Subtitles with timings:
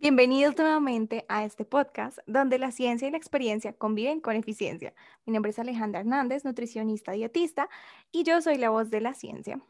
[0.00, 4.94] Bienvenidos nuevamente a este podcast donde la ciencia y la experiencia conviven con eficiencia.
[5.26, 7.68] Mi nombre es Alejandra Hernández, nutricionista dietista,
[8.12, 9.60] y yo soy la voz de la ciencia.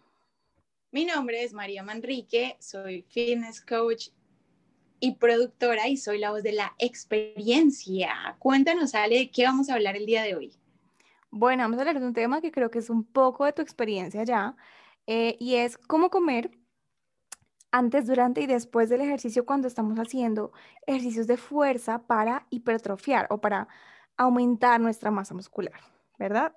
[0.92, 4.08] Mi nombre es María Manrique, soy fitness coach
[5.00, 8.36] y productora y soy la voz de la experiencia.
[8.38, 10.52] Cuéntanos, Ale, de qué vamos a hablar el día de hoy.
[11.30, 13.62] Bueno, vamos a hablar de un tema que creo que es un poco de tu
[13.62, 14.56] experiencia ya,
[15.06, 16.50] eh, y es cómo comer
[17.70, 20.52] antes, durante y después del ejercicio cuando estamos haciendo
[20.86, 23.68] ejercicios de fuerza para hipertrofiar o para
[24.16, 25.78] aumentar nuestra masa muscular,
[26.18, 26.52] ¿verdad?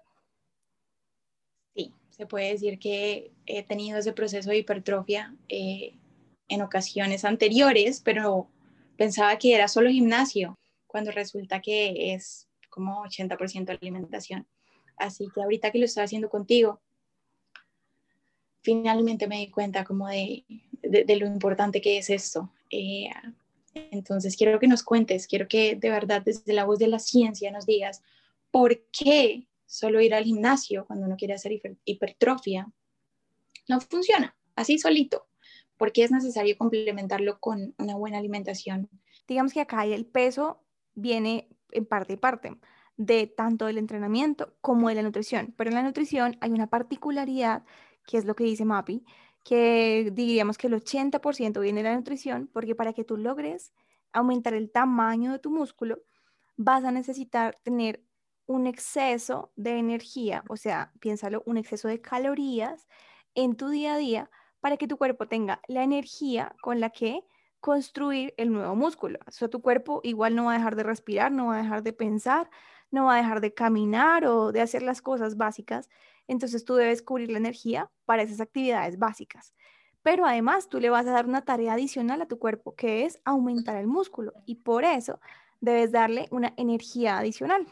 [1.76, 5.98] Sí, se puede decir que he tenido ese proceso de hipertrofia eh,
[6.48, 8.50] en ocasiones anteriores, pero
[8.98, 14.48] pensaba que era solo gimnasio, cuando resulta que es como 80% alimentación.
[14.98, 16.82] Así que ahorita que lo estoy haciendo contigo,
[18.62, 20.44] finalmente me di cuenta como de,
[20.82, 22.52] de, lo importante que es esto.
[22.70, 23.10] Eh,
[23.74, 27.52] entonces, quiero que nos cuentes, quiero que de verdad desde la voz de la ciencia
[27.52, 28.02] nos digas
[28.52, 31.54] por qué solo ir al gimnasio cuando uno quiere hacer
[31.86, 32.70] hipertrofia
[33.70, 35.28] no funciona así solito.
[35.78, 38.90] ¿Por qué es necesario complementarlo con una buena alimentación?
[39.28, 40.62] Digamos que acá el peso
[40.94, 42.58] viene en parte y parte
[42.98, 47.64] de tanto del entrenamiento como de la nutrición, pero en la nutrición hay una particularidad
[48.06, 49.04] que es lo que dice MAPI,
[49.44, 53.74] que diríamos que el 80% viene de la nutrición, porque para que tú logres
[54.14, 56.00] aumentar el tamaño de tu músculo,
[56.58, 58.04] vas a necesitar tener
[58.46, 62.88] un exceso de energía, o sea, piénsalo, un exceso de calorías
[63.34, 64.30] en tu día a día
[64.60, 67.26] para que tu cuerpo tenga la energía con la que
[67.62, 69.20] construir el nuevo músculo.
[69.28, 71.84] O sea, tu cuerpo igual no va a dejar de respirar, no va a dejar
[71.84, 72.50] de pensar,
[72.90, 75.90] no va a dejar de caminar o de hacer las cosas básicas
[76.32, 79.54] entonces tú debes cubrir la energía para esas actividades básicas.
[80.02, 83.20] Pero además tú le vas a dar una tarea adicional a tu cuerpo, que es
[83.26, 84.34] aumentar el músculo.
[84.46, 85.20] Y por eso
[85.60, 87.68] debes darle una energía adicional.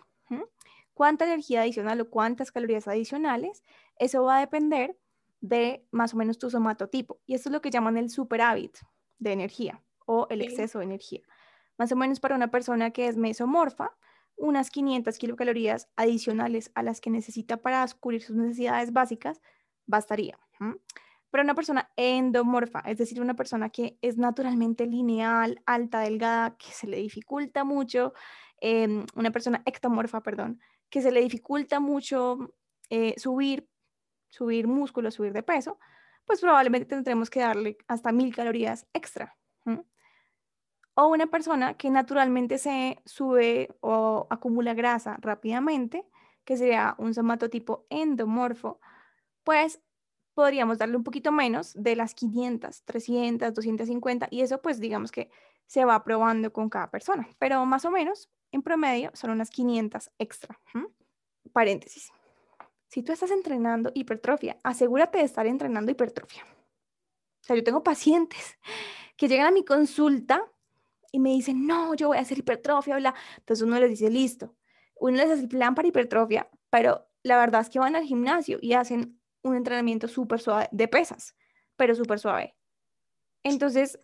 [0.94, 3.64] ¿Cuánta energía adicional o cuántas calorías adicionales?
[3.98, 4.98] Eso va a depender
[5.40, 7.22] de más o menos tu somatotipo.
[7.25, 8.78] Y esto es lo que llaman el superávit
[9.18, 11.22] de energía o el exceso de energía.
[11.78, 13.96] Más o menos para una persona que es mesomorfa,
[14.39, 19.41] unas 500 kilocalorías adicionales a las que necesita para cubrir sus necesidades básicas,
[19.85, 20.39] bastaría.
[21.29, 26.72] Pero una persona endomorfa, es decir, una persona que es naturalmente lineal, alta, delgada, que
[26.72, 28.13] se le dificulta mucho,
[28.61, 32.56] em, una persona ectomorfa, perdón, que se le dificulta mucho
[32.89, 33.69] eh, subir,
[34.29, 35.77] subir músculo, subir de peso,
[36.25, 39.35] pues probablemente tendremos que darle hasta mil calorías extra
[41.00, 46.06] o una persona que naturalmente se sube o acumula grasa rápidamente,
[46.44, 48.82] que sería un somatotipo endomorfo,
[49.46, 49.80] pues
[50.34, 55.30] podríamos darle un poquito menos de las 500, 300, 250 y eso pues digamos que
[55.68, 60.12] se va probando con cada persona, pero más o menos en promedio son unas 500
[60.20, 60.60] extra.
[61.54, 62.12] Paréntesis.
[62.90, 66.44] Si tú estás entrenando hipertrofia, asegúrate de estar entrenando hipertrofia.
[66.44, 68.58] O sea, yo tengo pacientes
[69.16, 70.44] que llegan a mi consulta
[71.12, 73.16] y me dicen, no, yo voy a hacer hipertrofia, bla.
[73.38, 74.56] Entonces uno les dice, listo.
[74.96, 78.59] Uno les hace el plan para hipertrofia, pero la verdad es que van al gimnasio
[78.62, 81.36] y hacen un entrenamiento súper suave de pesas,
[81.75, 82.56] pero súper suave.
[83.44, 84.00] Entonces,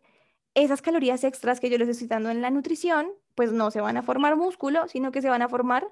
[0.54, 3.98] esas calorías extras que yo les estoy dando en la nutrición, pues no se van
[3.98, 5.86] a formar músculo, sino que se van a formar,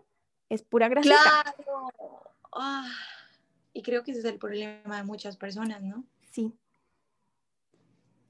[0.49, 1.09] es pura grasa.
[1.09, 2.23] Claro.
[2.53, 2.89] Ah,
[3.73, 6.05] y creo que ese es el problema de muchas personas, ¿no?
[6.31, 6.53] Sí.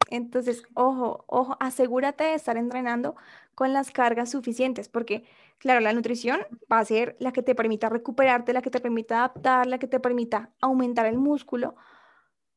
[0.10, 3.16] Entonces, ojo, ojo, asegúrate de estar entrenando
[3.56, 5.24] con las cargas suficientes, porque,
[5.58, 6.42] claro, la nutrición
[6.72, 9.88] va a ser la que te permita recuperarte, la que te permita adaptar, la que
[9.88, 11.76] te permita aumentar el músculo,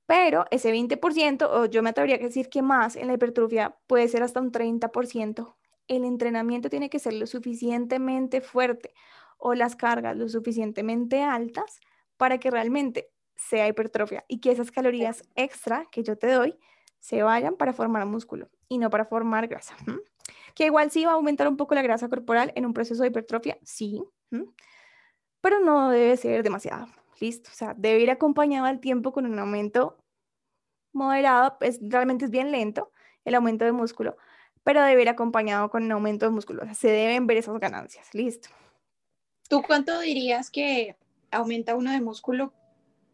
[0.06, 4.09] pero ese 20%, o yo me atrevería a decir que más en la hipertrofia, puede
[4.09, 5.56] ser hasta un 30%.
[5.88, 8.94] El entrenamiento tiene que ser lo suficientemente fuerte
[9.38, 11.81] o las cargas lo suficientemente altas
[12.17, 16.59] para que realmente sea hipertrofia y que esas calorías extra que yo te doy
[17.01, 19.77] se vayan para formar músculo y no para formar grasa.
[20.55, 23.09] Que igual sí va a aumentar un poco la grasa corporal en un proceso de
[23.09, 24.03] hipertrofia, sí,
[25.41, 26.87] pero no debe ser demasiado.
[27.21, 29.97] Listo, o sea, debe ir acompañado al tiempo con un aumento
[30.93, 32.91] moderado, pues realmente es bien lento
[33.25, 34.17] el aumento de músculo,
[34.65, 37.59] pero debe ir acompañado con un aumento de músculo, o sea, se deben ver esas
[37.61, 38.49] ganancias, listo.
[39.49, 40.97] ¿Tú cuánto dirías que
[41.31, 42.53] aumenta uno de músculo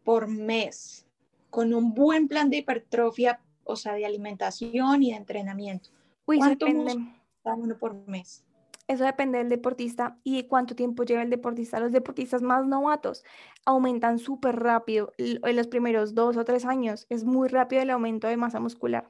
[0.03, 1.05] por mes
[1.49, 5.89] con un buen plan de hipertrofia, o sea, de alimentación y de entrenamiento?
[6.25, 7.13] ¿Cuánto músculo
[7.57, 8.45] uno por mes?
[8.87, 11.79] Eso depende del deportista y de cuánto tiempo lleva el deportista.
[11.79, 13.23] Los deportistas más novatos
[13.65, 17.05] aumentan súper rápido en los primeros dos o tres años.
[17.09, 19.09] Es muy rápido el aumento de masa muscular.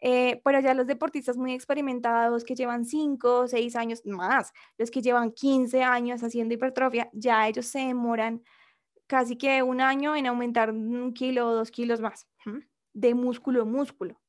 [0.00, 5.02] Eh, pero ya los deportistas muy experimentados que llevan 5 seis años más, los que
[5.02, 8.44] llevan 15 años haciendo hipertrofia, ya ellos se demoran
[9.08, 12.28] casi que un año en aumentar un kilo o dos kilos más
[13.00, 14.20] de músculo a músculo.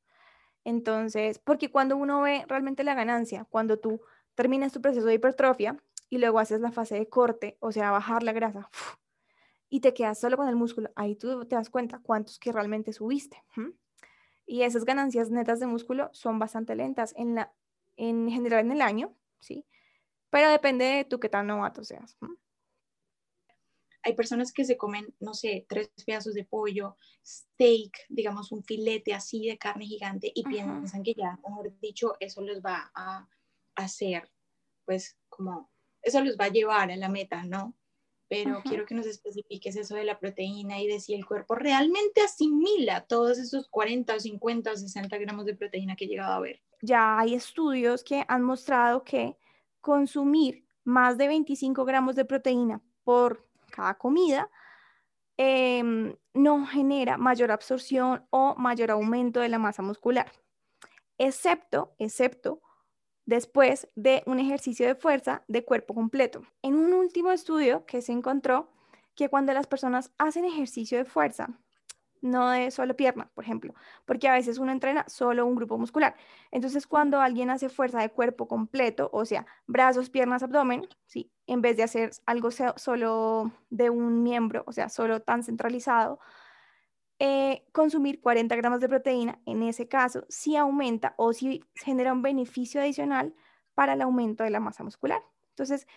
[0.64, 4.00] Entonces, porque cuando uno ve realmente la ganancia, cuando tú
[4.34, 5.76] terminas tu proceso de hipertrofia
[6.08, 8.70] y luego haces la fase de corte, o sea, bajar la grasa,
[9.68, 12.92] y te quedas solo con el músculo, ahí tú te das cuenta cuántos que realmente
[12.92, 13.42] subiste.
[14.46, 17.52] Y esas ganancias netas de músculo son bastante lentas en, la,
[17.96, 19.64] en general en el año, ¿sí?
[20.28, 22.16] Pero depende de tú qué tan novato seas.
[24.02, 29.12] Hay personas que se comen, no sé, tres pedazos de pollo, steak, digamos un filete
[29.12, 33.28] así de carne gigante y piensan que ya, mejor dicho, eso los va a
[33.74, 34.30] hacer,
[34.84, 35.70] pues como,
[36.02, 37.76] eso los va a llevar a la meta, ¿no?
[38.30, 42.20] pero quiero que nos especifiques eso de la proteína y de si el cuerpo realmente
[42.20, 46.40] asimila todos esos 40 o 50 o 60 gramos de proteína que he llegado a
[46.40, 46.62] ver.
[46.80, 49.36] Ya hay estudios que han mostrado que
[49.80, 53.49] consumir más de 25 gramos de proteína por
[53.80, 54.50] cada comida
[55.36, 60.30] em, no genera mayor absorción o mayor aumento de la masa muscular,
[61.18, 62.60] excepto, excepto
[63.24, 66.42] después de un ejercicio de fuerza de cuerpo completo.
[66.62, 68.70] En un último estudio que se encontró
[69.14, 71.48] que cuando las personas hacen ejercicio de fuerza,
[72.22, 73.74] no de solo pierna, por ejemplo,
[74.04, 76.16] porque a veces uno entrena solo un grupo muscular.
[76.50, 81.30] Entonces, cuando alguien hace fuerza de cuerpo completo, o sea, brazos, piernas, abdomen, ¿sí?
[81.50, 86.20] En vez de hacer algo solo de un miembro, o sea, solo tan centralizado,
[87.18, 92.22] eh, consumir 40 gramos de proteína, en ese caso, sí aumenta o sí genera un
[92.22, 93.34] beneficio adicional
[93.74, 95.20] para el aumento de la masa muscular.
[95.48, 95.88] Entonces,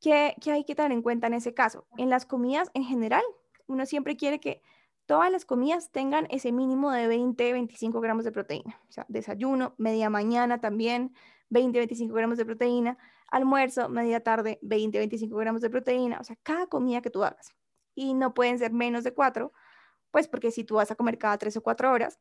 [0.00, 1.88] ¿qué, ¿qué, hay que tener en cuenta en ese caso?
[1.96, 3.24] En las comidas en general,
[3.66, 4.62] uno siempre quiere que
[5.06, 8.80] todas las comidas tengan ese mínimo de 20-25 gramos de proteína.
[8.88, 11.12] O sea, desayuno, media mañana también,
[11.50, 16.18] 20-25 gramos de proteína, almuerzo, media tarde, 20-25 gramos de proteína.
[16.20, 17.54] O sea, cada comida que tú hagas.
[17.94, 19.52] Y no pueden ser menos de cuatro
[20.16, 22.18] pues porque si tú vas a comer cada tres o cuatro horas,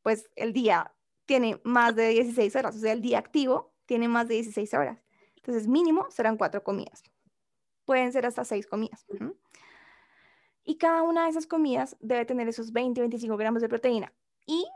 [0.00, 0.94] pues el día
[1.26, 4.98] tiene más de 16 horas, o sea, el día activo tiene más de 16 horas.
[5.36, 7.02] Entonces, mínimo serán cuatro comidas.
[7.84, 9.04] Pueden ser hasta seis comidas.
[10.64, 14.14] Y cada una de esas comidas debe tener esos 20-25 gramos de proteína.
[14.46, 14.66] Y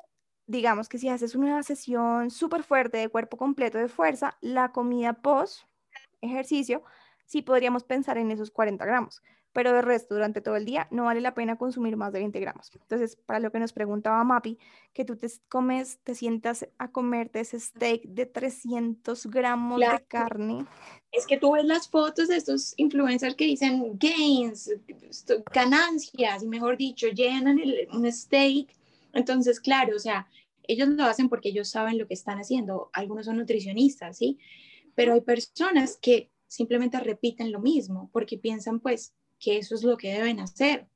[0.46, 5.14] digamos que si haces una sesión súper fuerte de cuerpo completo de fuerza, la comida
[5.14, 5.62] post
[6.20, 6.82] ejercicio,
[7.26, 9.22] sí podríamos pensar en esos 40 gramos
[9.56, 12.38] pero de resto, durante todo el día no vale la pena consumir más de 20
[12.40, 12.70] gramos.
[12.75, 14.58] Entonces, para lo que nos preguntaba Mapi,
[14.93, 20.66] que tú te comes, te sientas a comerte ese steak de 300 gramos de carne.
[21.10, 24.70] Es que tú ves las fotos de estos influencers que dicen gains,
[25.50, 28.69] ganancias, y mejor dicho, llenan el, un steak.
[29.12, 30.29] Entonces, claro, o sea,
[30.64, 32.91] ellos lo hacen porque ellos saben lo que están haciendo.
[32.93, 34.39] Algunos son nutricionistas, ¿sí?
[34.94, 39.96] Pero hay personas que simplemente repiten lo mismo porque piensan, pues, que eso es lo
[39.96, 40.89] que deben hacer.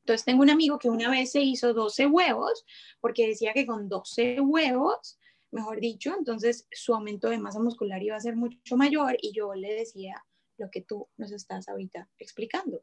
[0.00, 2.64] Entonces tengo un amigo que una vez se hizo 12 huevos
[3.00, 5.18] porque decía que con 12 huevos,
[5.50, 9.54] mejor dicho, entonces su aumento de masa muscular iba a ser mucho mayor y yo
[9.54, 10.24] le decía
[10.56, 12.82] lo que tú nos estás ahorita explicando,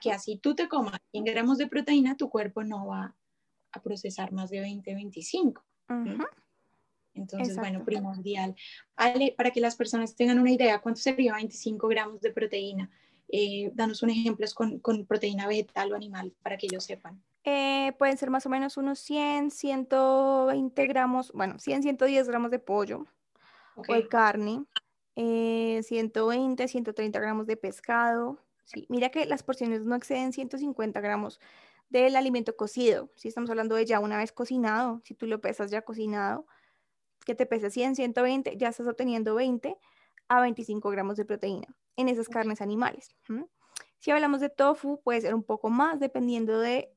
[0.00, 3.16] que así tú te comas 100 gramos de proteína, tu cuerpo no va
[3.72, 5.64] a procesar más de 20, 25.
[7.14, 8.54] Entonces, bueno, primordial.
[8.96, 12.90] Ale, para que las personas tengan una idea, ¿cuánto sería 25 gramos de proteína?
[13.28, 17.22] Eh, danos un ejemplo con, con, proteína vegetal o animal para que ellos sepan.
[17.44, 22.58] Eh, pueden ser más o menos unos 100, 120 gramos, bueno, 100, 110 gramos de
[22.58, 23.06] pollo
[23.74, 24.64] o de carne,
[25.14, 28.38] 120, eh, 130 gramos de pescado.
[28.64, 31.40] Sí, mira que las porciones no exceden 150 gramos
[31.92, 33.10] del alimento cocido.
[33.16, 36.46] Si estamos hablando de ya una vez cocinado, si tú lo pesas ya cocinado,
[37.24, 39.76] que te pesa 100, 120, ya estás obteniendo 20
[40.28, 43.14] a 25 gramos de proteína en esas carnes animales.
[43.98, 46.96] Si hablamos de tofu, puede ser un poco más dependiendo de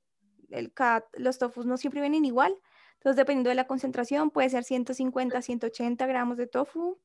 [0.49, 1.05] el cat.
[1.17, 2.55] Los tofus no siempre vienen igual.
[2.93, 6.99] Entonces, dependiendo de la concentración, puede ser 150, 180 gramos de tofu.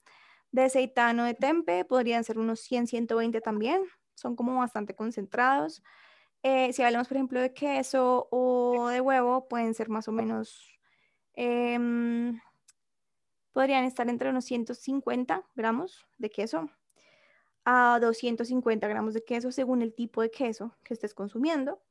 [0.53, 3.83] De aceitano de tempe podrían ser unos 100, 120 también.
[4.15, 5.83] Son como bastante concentrados.
[6.43, 10.71] Eh, si hablamos, por ejemplo, de queso o de huevo, pueden ser más o menos,
[11.35, 12.41] em,
[13.53, 16.71] podrían estar entre unos 150 gramos de queso
[17.65, 21.83] a 250 gramos de queso según el tipo de queso que estés consumiendo.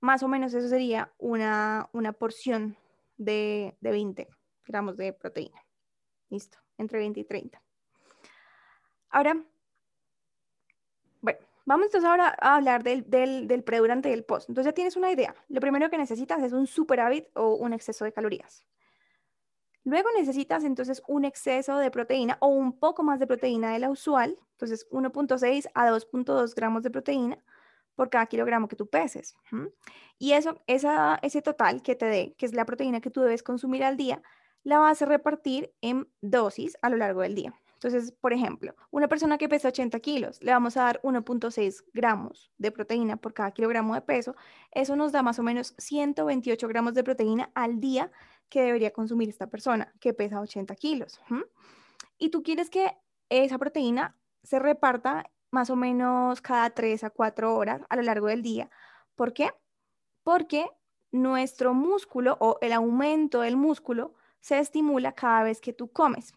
[0.00, 2.76] Más o menos eso sería una, una porción
[3.16, 4.28] de, de 20
[4.66, 5.64] gramos de proteína.
[6.28, 7.62] Listo, entre 20 y 30.
[9.08, 9.42] Ahora,
[11.68, 14.48] vamos entonces ahora a hablar del, del, del pre, durante y el post.
[14.48, 15.34] Entonces ya tienes una idea.
[15.48, 18.64] Lo primero que necesitas es un superávit o un exceso de calorías.
[19.84, 23.90] Luego necesitas entonces un exceso de proteína o un poco más de proteína de la
[23.90, 27.38] usual, entonces 1.6 a 2.2 gramos de proteína
[27.94, 29.36] por cada kilogramo que tú peses.
[30.18, 33.84] Y eso, ese total que te dé, que es la proteína que tú debes consumir
[33.84, 34.22] al día,
[34.62, 37.54] la vas a repartir en dosis a lo largo del día.
[37.80, 42.50] Entonces, por ejemplo, una persona que pesa 80 kilos, le vamos a dar 1.6 gramos
[42.58, 44.34] de proteína por cada kilogramo de peso.
[44.72, 48.10] Eso nos da más o menos 128 gramos de proteína al día
[48.48, 51.20] que debería consumir esta persona que pesa 80 kilos.
[52.18, 52.96] Y tú quieres que
[53.28, 58.26] esa proteína se reparta más o menos cada 3 a 4 horas a lo largo
[58.26, 58.70] del día.
[59.14, 59.52] ¿Por qué?
[60.24, 60.66] Porque
[61.12, 66.34] nuestro músculo o el aumento del músculo se estimula cada vez que tú comes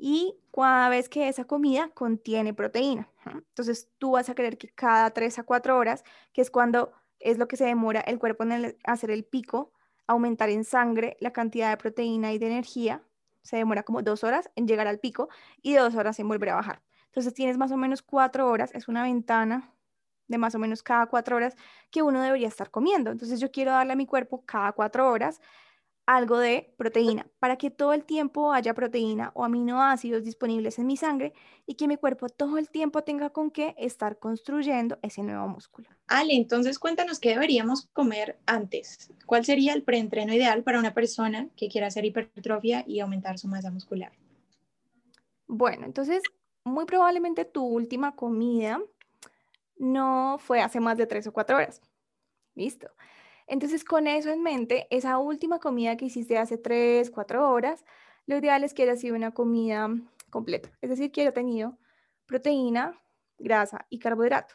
[0.00, 3.10] y cada vez que esa comida contiene proteína.
[3.26, 7.36] Entonces tú vas a querer que cada 3 a 4 horas, que es cuando es
[7.36, 9.72] lo que se demora el cuerpo en hacer el pico,
[10.06, 13.04] aumentar en sangre la cantidad de proteína y de energía,
[13.42, 15.28] se demora como dos horas en llegar al pico
[15.60, 16.82] y dos horas en volver a bajar.
[17.06, 19.74] Entonces tienes más o menos cuatro horas, es una ventana
[20.28, 21.56] de más o menos cada cuatro horas
[21.90, 23.10] que uno debería estar comiendo.
[23.10, 25.40] Entonces yo quiero darle a mi cuerpo cada cuatro horas
[26.10, 30.96] algo de proteína para que todo el tiempo haya proteína o aminoácidos disponibles en mi
[30.96, 31.32] sangre
[31.66, 35.88] y que mi cuerpo todo el tiempo tenga con qué estar construyendo ese nuevo músculo.
[36.08, 39.12] Ale, entonces cuéntanos qué deberíamos comer antes.
[39.24, 43.46] ¿Cuál sería el preentreno ideal para una persona que quiera hacer hipertrofia y aumentar su
[43.46, 44.10] masa muscular?
[45.46, 46.24] Bueno, entonces
[46.64, 48.80] muy probablemente tu última comida
[49.76, 51.80] no fue hace más de tres o cuatro horas.
[52.56, 52.90] Listo.
[53.50, 57.84] Entonces, con eso en mente, esa última comida que hiciste hace 3, 4 horas,
[58.26, 59.88] lo ideal es que haya sido una comida
[60.30, 61.76] completa, es decir, que haya tenido
[62.26, 63.02] proteína,
[63.38, 64.54] grasa y carbohidrato.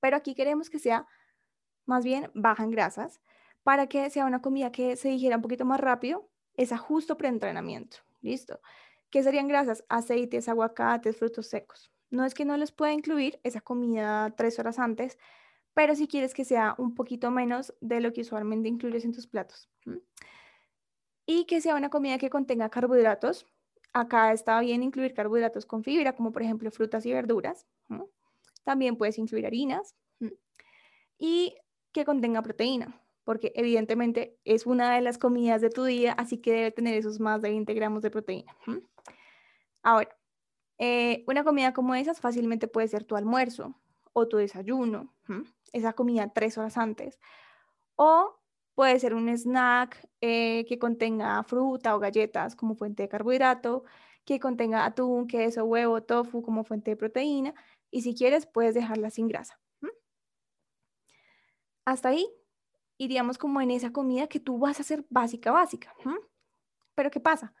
[0.00, 1.06] Pero aquí queremos que sea
[1.84, 3.20] más bien baja en grasas
[3.62, 7.18] para que sea una comida que se digiera un poquito más rápido, es a justo
[7.18, 7.98] preentrenamiento.
[8.22, 8.60] ¿Listo?
[9.10, 9.84] ¿Qué serían grasas?
[9.90, 11.92] Aceites, aguacates, frutos secos.
[12.08, 15.18] No es que no les pueda incluir esa comida tres horas antes,
[15.74, 19.26] pero si quieres que sea un poquito menos de lo que usualmente incluyes en tus
[19.26, 19.68] platos.
[21.26, 23.46] Y que sea una comida que contenga carbohidratos.
[23.92, 27.66] Acá está bien incluir carbohidratos con fibra, como por ejemplo frutas y verduras.
[28.64, 29.94] También puedes incluir harinas.
[31.18, 31.56] Y
[31.92, 36.52] que contenga proteína, porque evidentemente es una de las comidas de tu día, así que
[36.52, 38.56] debe tener esos más de 20 gramos de proteína.
[39.82, 40.08] Ahora,
[40.78, 43.78] eh, una comida como esas fácilmente puede ser tu almuerzo
[44.12, 45.14] o tu desayuno
[45.72, 47.18] esa comida tres horas antes.
[47.96, 48.38] O
[48.74, 53.84] puede ser un snack eh, que contenga fruta o galletas como fuente de carbohidrato,
[54.24, 57.54] que contenga atún, queso, huevo, tofu como fuente de proteína.
[57.90, 59.58] Y si quieres, puedes dejarla sin grasa.
[61.84, 62.26] Hasta ahí
[62.96, 65.94] iríamos como en esa comida que tú vas a hacer básica, básica.
[66.94, 67.52] Pero ¿qué pasa?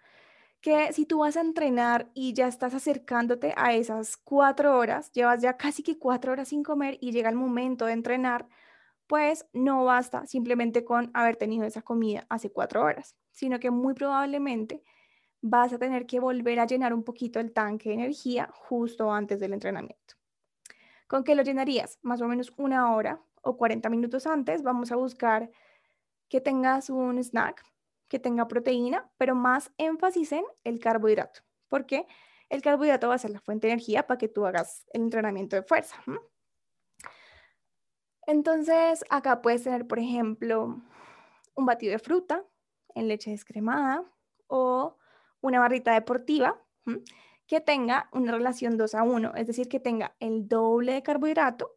[0.62, 5.42] Que si tú vas a entrenar y ya estás acercándote a esas cuatro horas, llevas
[5.42, 8.48] ya casi que cuatro horas sin comer y llega el momento de entrenar,
[9.08, 13.94] pues no basta simplemente con haber tenido esa comida hace cuatro horas, sino que muy
[13.94, 14.84] probablemente
[15.40, 19.40] vas a tener que volver a llenar un poquito el tanque de energía justo antes
[19.40, 20.14] del entrenamiento.
[21.08, 21.98] ¿Con qué lo llenarías?
[22.02, 24.62] Más o menos una hora o 40 minutos antes.
[24.62, 25.50] Vamos a buscar
[26.28, 27.64] que tengas un snack,
[28.12, 32.06] que tenga proteína, pero más énfasis en el carbohidrato, porque
[32.50, 35.56] el carbohidrato va a ser la fuente de energía para que tú hagas el entrenamiento
[35.56, 35.96] de fuerza.
[38.26, 40.82] Entonces, acá puedes tener, por ejemplo,
[41.54, 42.44] un batido de fruta
[42.94, 44.04] en leche descremada
[44.46, 44.98] o
[45.40, 46.62] una barrita deportiva
[47.46, 51.72] que tenga una relación 2 a 1, es decir, que tenga el doble de carbohidrato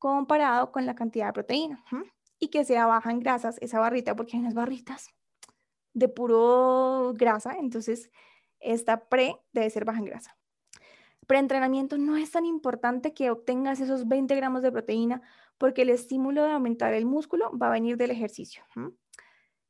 [0.00, 1.84] comparado con la cantidad de proteína
[2.40, 5.14] y que sea baja en grasas esa barrita, porque hay unas barritas
[5.98, 8.10] de puro grasa, entonces
[8.60, 10.36] esta pre debe ser baja en grasa.
[11.26, 15.20] Preentrenamiento no es tan importante que obtengas esos 20 gramos de proteína
[15.58, 18.62] porque el estímulo de aumentar el músculo va a venir del ejercicio.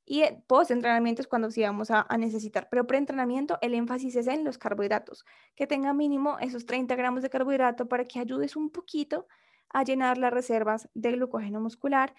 [0.05, 4.45] Y post-entrenamiento es cuando sí vamos a, a necesitar, pero preentrenamiento el énfasis es en
[4.45, 9.27] los carbohidratos, que tenga mínimo esos 30 gramos de carbohidrato para que ayudes un poquito
[9.71, 12.15] a llenar las reservas de glucógeno muscular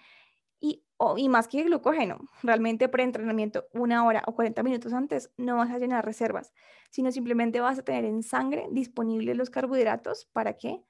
[0.60, 0.84] Y,
[1.16, 5.78] y más que glucógeno, realmente pre-entrenamiento, una hora o 40 minutos antes, no vas a
[5.78, 6.52] llenar reservas,
[6.90, 10.82] sino simplemente vas a tener en sangre disponibles los carbohidratos para que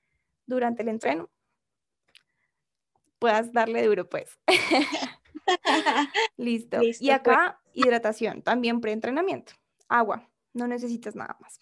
[0.47, 1.31] durante el entreno
[3.21, 4.41] puedas darle duro, pues.
[6.37, 6.83] Listo.
[6.83, 7.11] Y pues.
[7.11, 9.53] acá, hidratación, también pre-entrenamiento.
[9.89, 11.61] Agua, no necesitas nada más.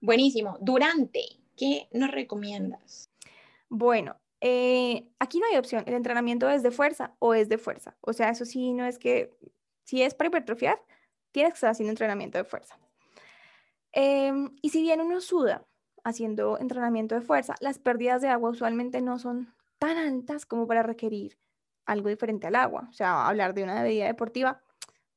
[0.00, 0.58] Buenísimo.
[0.60, 1.22] Durante,
[1.56, 3.10] ¿qué nos recomiendas?
[3.68, 5.84] Bueno, eh, aquí no hay opción.
[5.86, 7.96] El entrenamiento es de fuerza o es de fuerza.
[8.00, 9.30] O sea, eso sí, no es que,
[9.84, 10.82] si es para hipertrofiar,
[11.30, 12.76] tienes que estar haciendo entrenamiento de fuerza.
[13.92, 15.64] Em, y si bien uno suda
[16.02, 20.82] haciendo entrenamiento de fuerza, las pérdidas de agua usualmente no son tan altas como para
[20.82, 21.38] requerir
[21.86, 22.88] algo diferente al agua.
[22.90, 24.60] O sea, hablar de una bebida deportiva,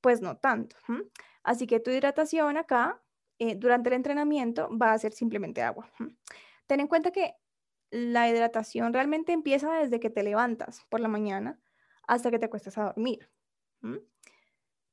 [0.01, 0.75] pues no tanto.
[1.41, 3.01] Así que tu hidratación acá,
[3.39, 5.89] eh, durante el entrenamiento, va a ser simplemente agua.
[6.67, 7.33] Ten en cuenta que
[7.95, 11.61] la hidratación realmente empieza desde que te levantas por la mañana
[12.05, 13.29] hasta que te acuestas a dormir.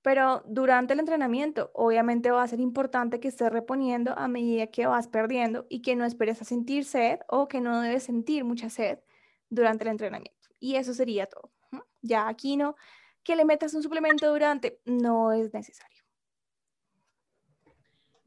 [0.02, 4.87] Pero durante el entrenamiento, obviamente va a ser importante que estés reponiendo a medida que
[4.87, 8.71] vas perdiendo y que no esperes a sentir sed o que no debes sentir mucha
[8.71, 9.00] sed
[9.49, 10.49] durante el entrenamiento.
[10.61, 11.50] Y eso sería todo.
[12.02, 12.76] Ya aquí no,
[13.25, 16.01] que le metas un suplemento durante, no es necesario.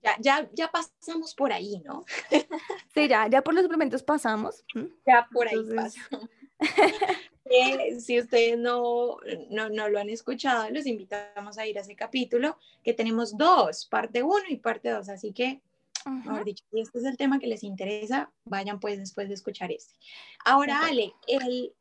[0.05, 2.05] Ya, ya, ya pasamos por ahí, ¿no?
[2.93, 4.63] sí, ya, ya por los suplementos pasamos.
[5.05, 6.29] Ya por ahí pasamos.
[7.47, 9.17] Eh, si ustedes no,
[9.51, 13.85] no, no, lo han escuchado, los invitamos a ir a ese capítulo, que tenemos dos,
[13.85, 15.61] parte uno y parte dos, así que
[16.05, 19.71] Mejor dicho, si este es el tema que les interesa, vayan pues después de escuchar
[19.71, 19.95] este.
[20.43, 21.73] Ahora, Ale, el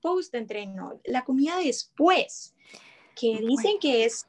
[0.00, 2.54] post-entreno, la comida después,
[3.14, 4.26] que dicen que es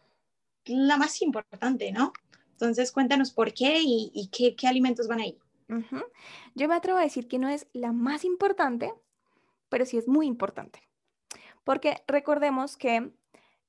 [0.65, 2.11] la más importante, ¿no?
[2.59, 5.39] Entonces, cuéntanos por qué y, qué, alimentos van ahí.
[6.55, 8.93] Yo me atrevo a decir que no es la más importante,
[9.69, 10.81] pero sí es muy importante.
[11.63, 13.13] Porque recordemos que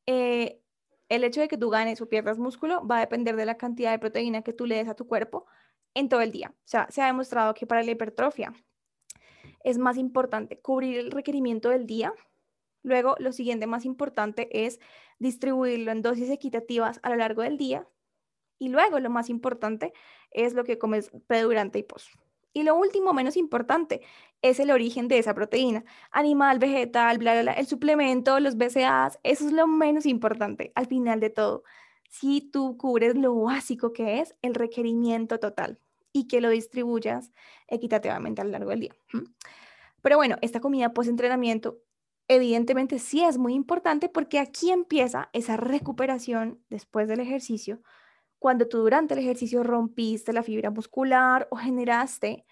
[0.07, 0.61] eh,
[1.09, 3.93] el hecho de que tú ganes o pierdas músculo va a depender de la cantidad
[3.93, 5.47] de proteína que tú le des a tu cuerpo
[5.95, 6.53] en todo el día.
[6.53, 8.53] O sea, se ha demostrado que para la hipertrofia
[9.63, 12.13] es más importante cubrir el requerimiento del día.
[12.83, 14.81] Luego, lo siguiente más importante es
[15.21, 17.87] distribuirlo en dosis equitativas a lo largo del día.
[18.61, 19.93] Y luego, lo más importante
[20.31, 22.11] es lo que comes durante y post.
[22.53, 24.03] Y lo último, menos importante,
[24.43, 25.85] es el origen de esa proteína.
[26.11, 30.87] Animal, vegetal, bla, bla, bla, el suplemento, los BCAAs, eso es lo menos importante al
[30.87, 31.65] final de todo.
[32.11, 35.79] Si tú cubres lo básico que es el requerimiento total
[36.13, 37.33] y que lo distribuyas
[37.67, 38.95] equitativamente a lo largo del día.
[40.03, 41.79] Pero bueno, esta comida post-entrenamiento
[42.29, 47.81] evidentemente sí es muy importante porque aquí empieza esa recuperación después del ejercicio
[48.41, 52.47] cuando tú durante el ejercicio rompiste la fibra muscular o generaste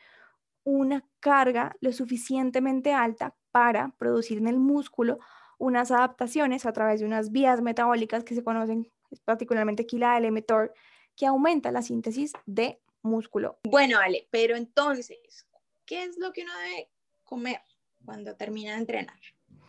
[0.62, 5.18] una carga lo suficientemente alta para producir en el músculo
[5.58, 8.92] unas adaptaciones a través de unas vías metabólicas que se conocen
[9.24, 10.74] particularmente aquí la mTOR,
[11.16, 13.58] que aumenta la síntesis de músculo.
[13.64, 15.48] Bueno, Ale, pero entonces,
[15.86, 16.90] ¿qué es lo que uno debe
[17.24, 17.62] comer
[18.04, 19.18] cuando termina de entrenar?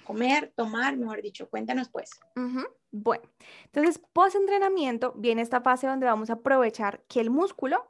[0.10, 2.10] Comer, tomar, mejor dicho, cuéntanos pues.
[2.89, 3.30] Bueno,
[3.65, 7.88] entonces, post-entrenamiento viene esta fase donde vamos a aprovechar que el músculo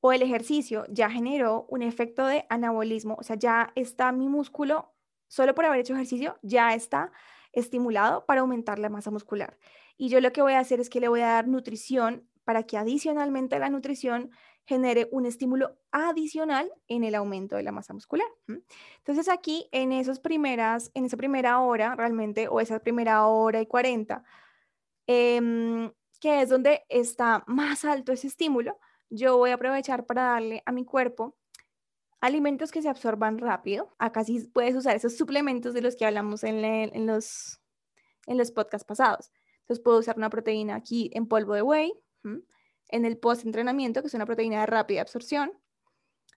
[0.00, 4.94] o el ejercicio ya generó un efecto de anabolismo, o sea, ya está mi músculo,
[5.28, 7.12] solo por haber hecho ejercicio, ya está
[7.52, 9.58] estimulado para aumentar la masa muscular.
[9.98, 12.62] Y yo lo que voy a hacer es que le voy a dar nutrición para
[12.62, 14.30] que adicionalmente a la nutrición
[14.64, 18.28] genere un estímulo adicional en el aumento de la masa muscular.
[18.98, 23.66] Entonces aquí en esas primeras, en esa primera hora realmente, o esa primera hora y
[23.66, 24.22] 40,
[25.06, 28.78] em, que es donde está más alto ese estímulo,
[29.10, 31.36] yo voy a aprovechar para darle a mi cuerpo
[32.20, 33.94] alimentos que se absorban rápido.
[33.98, 37.60] Acá sí puedes usar esos suplementos de los que hablamos en, en los,
[38.26, 39.32] en los podcasts pasados.
[39.62, 41.92] Entonces puedo usar una proteína aquí en polvo de whey,
[42.92, 45.52] en el post-entrenamiento, que es una proteína de rápida absorción,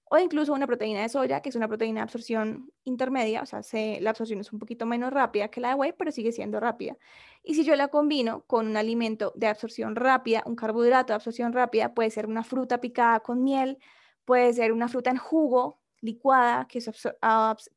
[0.09, 3.61] o incluso una proteína de soya, que es una proteína de absorción intermedia, o sea,
[3.99, 6.95] la absorción es un poquito menos rápida que la de whey, pero sigue siendo rápida.
[7.43, 11.53] Y si yo la combino con un alimento de absorción rápida, un carbohidrato de absorción
[11.53, 13.79] rápida, puede ser una fruta picada con miel,
[14.25, 16.79] puede ser una fruta en jugo licuada, que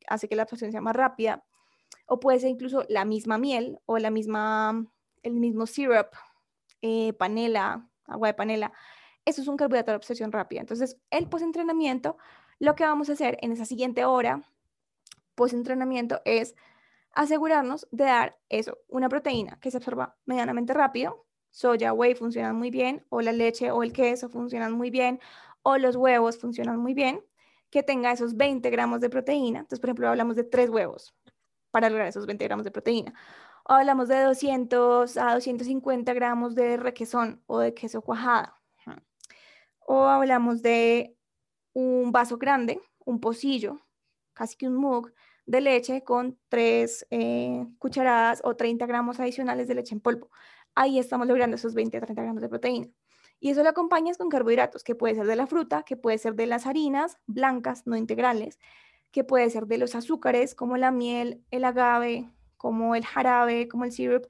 [0.05, 1.43] hace que la absorción sea más rápida,
[2.05, 4.85] o puede ser incluso la misma miel o la misma,
[5.23, 6.07] el mismo syrup,
[6.81, 8.71] eh, panela, agua de panela.
[9.25, 10.61] Eso es un carbohidrato de absorción rápida.
[10.61, 12.17] Entonces, el postentrenamiento,
[12.59, 14.43] lo que vamos a hacer en esa siguiente hora
[15.35, 16.55] postentrenamiento es
[17.13, 21.25] asegurarnos de dar eso, una proteína que se absorba medianamente rápido.
[21.49, 25.19] Soya, whey funcionan muy bien, o la leche o el queso funcionan muy bien,
[25.63, 27.23] o los huevos funcionan muy bien,
[27.69, 29.59] que tenga esos 20 gramos de proteína.
[29.59, 31.15] Entonces, por ejemplo, hablamos de tres huevos.
[31.71, 33.13] para lograr esos 20 gramos de proteína.
[33.71, 38.59] Hablamos de 200 a 250 gramos de requesón o de queso cuajada.
[39.85, 41.15] O hablamos de
[41.73, 43.79] un vaso grande, un pocillo,
[44.33, 45.13] casi que un mug
[45.45, 50.31] de leche con 3 eh, cucharadas o 30 gramos adicionales de leche en polvo.
[50.73, 52.87] Ahí estamos logrando esos 20 a 30 gramos de proteína.
[53.39, 56.33] Y eso lo acompañas con carbohidratos, que puede ser de la fruta, que puede ser
[56.33, 58.57] de las harinas blancas, no integrales,
[59.11, 63.85] que puede ser de los azúcares como la miel, el agave, como el jarabe, como
[63.85, 64.27] el syrup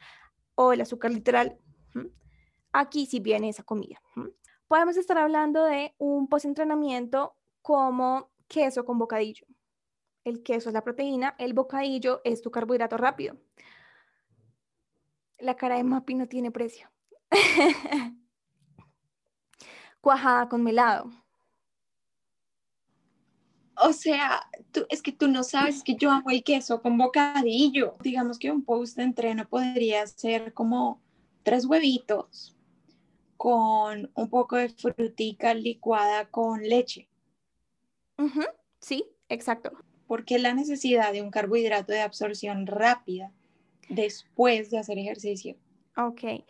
[0.54, 1.58] o el azúcar literal.
[2.72, 4.00] Aquí sí viene esa comida.
[4.68, 9.48] Podemos estar hablando de un postentrenamiento como queso con bocadillo.
[10.24, 13.36] El queso es la proteína, el bocadillo es tu carbohidrato rápido.
[15.40, 16.88] La cara de Mapi no tiene precio.
[20.02, 21.10] Cuajada con melado.
[23.82, 27.96] O sea, tú, es que tú no sabes que yo hago el queso con bocadillo.
[28.02, 31.02] Digamos que un post de entreno podría ser como
[31.44, 32.56] tres huevitos
[33.38, 37.08] con un poco de frutica licuada con leche.
[38.80, 39.72] Sí, exacto.
[40.08, 43.32] Porque la necesidad de un carbohidrato de absorción rápida
[43.88, 45.56] después de hacer ejercicio.
[45.96, 46.44] Ok.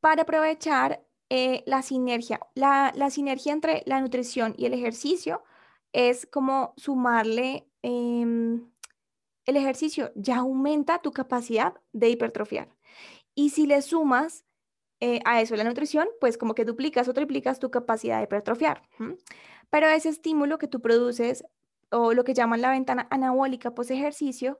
[0.00, 5.42] Para aprovechar eh, la sinergia, la, la sinergia entre la nutrición y el ejercicio,
[5.92, 8.70] es como sumarle em,
[9.46, 12.68] el ejercicio, ya aumenta tu capacidad de hipertrofiar.
[13.34, 14.44] Y si le sumas
[15.00, 18.82] eh, a eso la nutrición, pues como que duplicas o triplicas tu capacidad de hipertrofiar.
[19.70, 21.44] Pero ese estímulo que tú produces,
[21.90, 24.58] o lo que llaman la ventana anabólica post ejercicio,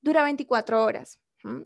[0.00, 1.20] dura 24 horas.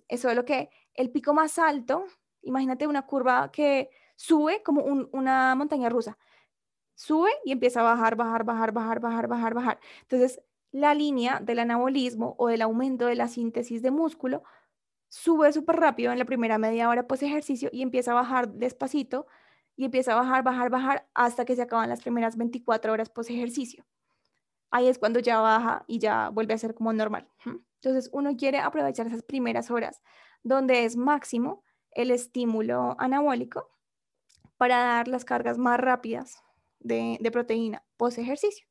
[0.08, 2.04] Eso es lo que el pico más alto,
[2.42, 6.18] imagínate una curva que sube como una montaña rusa
[7.02, 9.80] sube y empieza a bajar, bajar, bajar, bajar, bajar, bajar, bajar.
[10.02, 14.44] Entonces, la línea del anabolismo o del aumento de la síntesis de músculo
[15.08, 19.26] sube súper rápido en la primera media hora post ejercicio y empieza a bajar despacito
[19.76, 23.30] y empieza a bajar, bajar, bajar hasta que se acaban las primeras 24 horas post
[23.30, 23.84] ejercicio.
[24.70, 27.28] Ahí es cuando ya baja y ya vuelve a ser como normal.
[27.44, 30.02] Entonces, uno quiere aprovechar esas primeras horas
[30.44, 33.68] donde es máximo el estímulo anabólico
[34.56, 36.42] para dar las cargas más rápidas
[36.82, 38.66] de, proteína post ejercicio.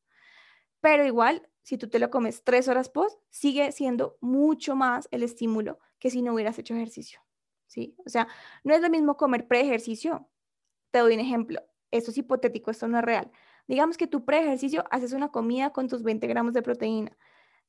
[0.80, 5.24] Pero igual, si tú te lo comes tres horas post, sigue siendo mucho más el
[5.24, 7.20] estímulo que si no hubieras hecho ejercicio.
[7.68, 7.96] ¿sí?
[8.06, 8.28] O sea,
[8.64, 10.28] no es lo mismo comer pre-ejercicio.
[10.92, 11.62] Te doy un ejemplo.
[11.92, 13.32] Esto es hipotético, esto no es real.
[13.68, 17.18] Digamos que tu pre-ejercicio haces una comida con tus 20 gramos de proteína.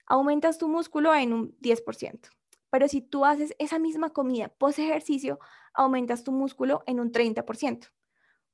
[0.06, 2.30] Aumentas tu músculo en un 10%.
[2.70, 5.38] Pero si tú haces esa misma comida post ejercicio,
[5.74, 7.90] aumentas tu músculo en un 30%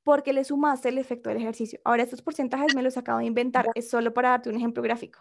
[0.03, 1.79] porque le sumaste el efecto del ejercicio.
[1.83, 5.19] Ahora, estos porcentajes me los acabo de inventar, es solo para darte un ejemplo gráfico.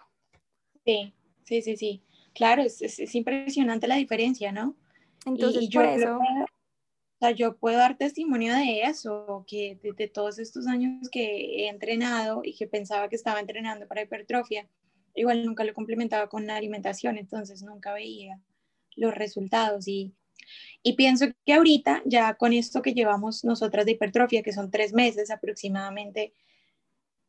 [0.85, 1.15] Sí,
[1.45, 2.03] sí, sí, sí.
[2.35, 4.77] Claro, es, impresionante la diferencia, ¿no?
[5.27, 6.19] Entonces, yo, por eso...
[6.19, 11.69] o sea, yo puedo dar testimonio de eso, que de, todos estos años que he
[11.69, 14.69] entrenado y que pensaba que estaba entrenando para hipertrofia,
[15.15, 18.41] igual nunca lo complementaba con la alimentación, entonces nunca veía
[18.95, 20.15] los resultados y
[20.83, 24.93] y pienso que ahorita, ya con esto que llevamos nosotras de hipertrofia, que son tres
[24.93, 26.33] meses aproximadamente,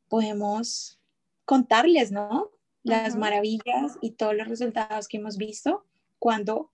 [0.07, 0.99] podemos
[1.45, 2.51] contarles, ¿no?
[2.83, 5.85] Las maravillas y todos los resultados que hemos visto
[6.17, 6.71] cuando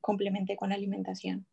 [0.00, 1.46] complementé con alimentación,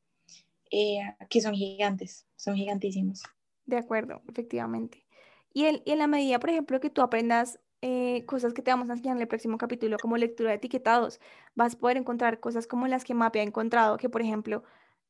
[0.71, 3.23] eh, que son gigantes, son gigantísimos.
[3.65, 5.05] De acuerdo, efectivamente.
[5.53, 8.89] Y, y en la medida, por ejemplo, que tú aprendas eh, cosas que te vamos
[8.89, 11.19] a enseñar en el próximo capítulo, como lectura de etiquetados.
[11.53, 14.63] Vas a poder encontrar cosas como las que Mapi ha encontrado, que por ejemplo,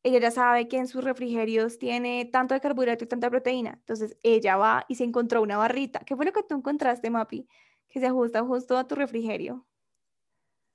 [0.03, 3.75] ella ya sabe que en sus refrigerios tiene tanto de carbohidrato y tanta proteína.
[3.79, 5.99] Entonces ella va y se encontró una barrita.
[5.99, 7.47] ¿Qué fue lo que tú encontraste, Mapi?
[7.87, 9.65] Que se ajusta justo a tu refrigerio.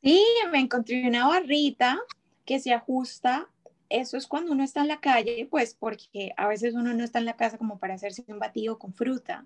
[0.02, 2.00] Sí, me encontré una barrita
[2.46, 3.50] que se ajusta.
[3.90, 7.18] Eso es cuando uno está en la calle, pues porque a veces uno no está
[7.18, 9.44] en la casa como para hacerse un batido con fruta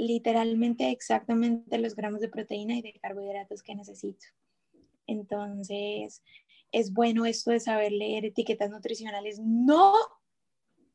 [0.00, 4.26] literalmente exactamente los gramos de proteína y de carbohidratos que necesito.
[5.06, 6.22] Entonces,
[6.72, 9.94] es bueno esto de saber leer etiquetas nutricionales, no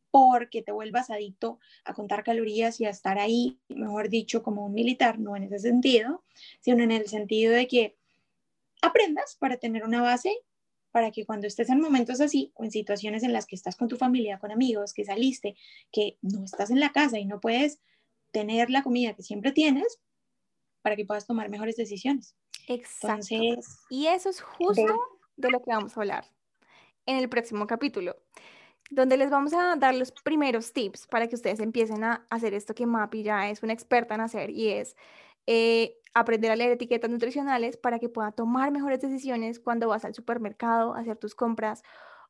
[0.10, 4.74] porque te vuelvas adicto a contar calorías y a estar ahí, mejor dicho, como un
[4.74, 6.24] militar, no en ese sentido,
[6.62, 7.98] sino en el sentido de que
[8.82, 10.34] aprendas para tener una base
[10.92, 13.90] para que cuando estés en momentos así o en situaciones en las que estás con
[13.90, 15.58] tu familia, con amigos, que saliste,
[15.92, 17.82] que no estás en la casa y no puedes
[18.36, 19.98] tener la comida que siempre tienes
[20.82, 22.36] para que puedas tomar mejores decisiones.
[22.68, 23.34] Exacto.
[23.90, 25.00] y eso es justo
[25.38, 25.52] de...
[25.52, 26.26] lo que vamos a hablar
[27.06, 28.18] en el próximo capítulo,
[28.90, 32.76] donde les vamos a dar los primeros tips para que ustedes empiecen a hacer esto
[32.76, 34.98] que Mapi ya es una experta en hacer y es
[35.48, 40.14] eh, aprender a leer etiquetas nutricionales para que pueda tomar mejores decisiones cuando vas al
[40.14, 41.84] supermercado a hacer tus compras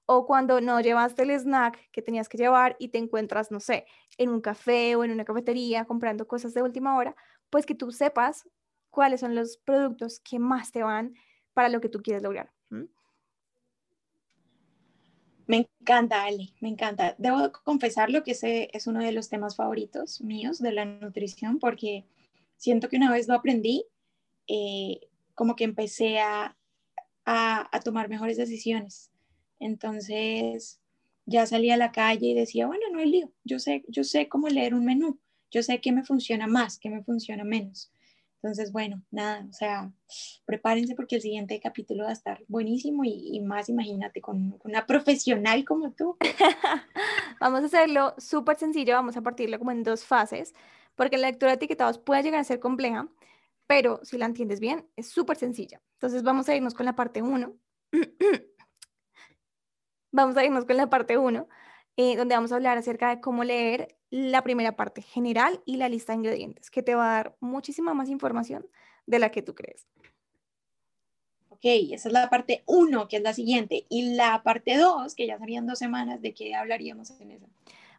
[0.06, 3.86] o cuando no llevaste el snack que tenías que llevar y te encuentras, no sé,
[4.18, 7.15] en un café o en una cafetería comprando cosas de última hora,
[7.50, 8.48] pues que tú sepas
[8.89, 11.15] cuáles son los productos que más te van
[11.54, 12.52] para lo que tú quieres lograr.
[15.48, 17.15] Me encanta, Ale, me encanta.
[17.20, 22.06] Debo confesarlo que ese es uno de los temas favoritos míos de la nutrición porque
[22.58, 23.86] siento que una vez lo aprendí,
[24.48, 25.02] eh,
[25.36, 26.58] como que empecé a,
[27.26, 29.12] a, tomar mejores decisiones.
[29.65, 30.80] Entonces
[31.25, 34.30] ya salí a la calle y decía, bueno, no hay lío, yo sé, yo sé
[34.30, 35.19] cómo leer un menú,
[35.51, 37.91] yo sé qué me funciona más, qué me funciona menos.
[38.36, 39.91] Entonces, bueno, nada, o sea,
[40.45, 45.65] prepárense porque el siguiente capítulo va a estar buenísimo y, más, imagínate, con, una profesional
[45.65, 46.15] como tú.
[47.39, 50.54] vamos a hacerlo súper sencillo, vamos a partirlo como en dos fases,
[50.93, 53.10] porque la lectura de etiquetados puede llegar a ser compleja,
[53.65, 55.82] pero si la entiendes bien, es súper sencilla.
[55.93, 57.51] Entonces, vamos a irnos con la parte 1.
[60.15, 61.47] vamos a irnos con la parte 1,
[61.97, 65.89] eh, donde vamos a hablar acerca de cómo leer la primera parte general y la
[65.89, 68.65] lista de ingredientes, que te va a dar muchísima más información
[69.06, 69.88] de la que tú crees.
[71.49, 73.86] Ok, esa es la parte 1, que es la siguiente.
[73.89, 77.47] Y la parte 2, que ya serían dos semanas, ¿de qué hablaríamos en esa?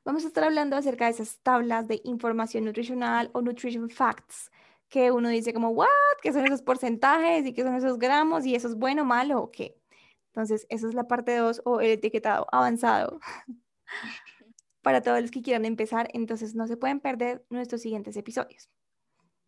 [0.04, 4.50] Vamos a estar hablando acerca de esas tablas de información nutricional o nutrition facts,
[4.88, 5.88] que uno dice como, ¿what?
[6.22, 9.50] ¿Qué son esos porcentajes y qué son esos gramos y eso es bueno, malo o
[9.50, 9.76] qué?
[10.36, 13.20] Entonces, esa es la parte 2 o el etiquetado avanzado
[14.82, 16.10] para todos los que quieran empezar.
[16.12, 18.68] Entonces, no se pueden perder nuestros siguientes episodios.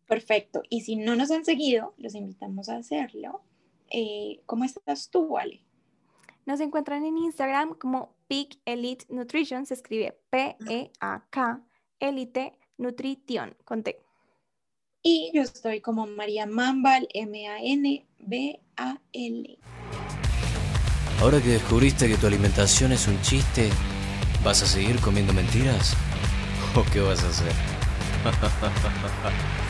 [0.07, 0.63] Perfecto.
[0.67, 3.43] Y si no nos han seguido, los invitamos a hacerlo.
[3.91, 5.63] Eh, ¿Cómo estás tú, Ale?
[6.47, 11.63] Nos encuentran en Instagram como Peak Elite Nutrition, se escribe P-E-A-K,
[11.99, 14.01] Elite Nutrition, con T.
[15.03, 17.99] Y yo estoy como María Mambal, M-A-N-B-A-L.
[21.21, 23.69] Ahora que descubriste que tu alimentación es un chiste,
[24.43, 25.93] ¿vas a seguir comiendo mentiras?
[26.75, 27.51] ¿O qué vas a hacer?